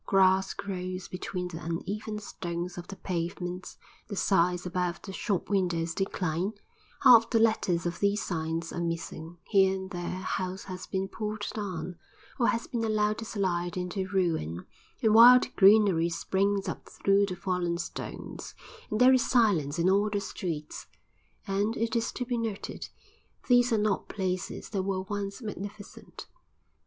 [0.07, 3.77] Grass grows between the uneven stones of the pavements,
[4.07, 6.53] the signs above the shop windows decline,
[7.03, 11.07] half the letters of these signs are missing, here and there a house has been
[11.07, 11.97] pulled down,
[12.39, 14.65] or has been allowed to slide into ruin,
[15.03, 18.55] and wild greenery springs up through the fallen stones,
[18.89, 20.87] and there is silence in all the streets.
[21.45, 22.89] And, it is to be noted,
[23.47, 26.25] these are not places that were once magnificent.